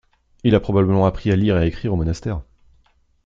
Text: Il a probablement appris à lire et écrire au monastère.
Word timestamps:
Il 0.43 0.55
a 0.55 0.59
probablement 0.59 1.05
appris 1.05 1.29
à 1.31 1.35
lire 1.35 1.61
et 1.61 1.67
écrire 1.67 1.93
au 1.93 1.95
monastère. 1.95 2.41